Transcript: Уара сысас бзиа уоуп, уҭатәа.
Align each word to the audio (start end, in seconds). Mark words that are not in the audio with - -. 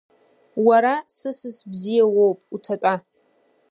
Уара 0.67 0.93
сысас 1.17 1.59
бзиа 1.69 2.05
уоуп, 2.15 2.39
уҭатәа. 2.55 2.95